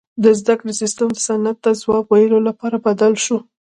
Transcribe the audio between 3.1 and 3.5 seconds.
شو.